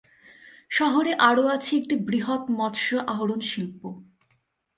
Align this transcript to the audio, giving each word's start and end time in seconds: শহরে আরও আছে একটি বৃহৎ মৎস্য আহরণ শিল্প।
শহরে 0.71 1.11
আরও 1.19 1.43
আছে 1.47 1.71
একটি 1.77 1.95
বৃহৎ 2.07 2.43
মৎস্য 2.51 2.89
আহরণ 3.07 3.39
শিল্প। 3.51 3.81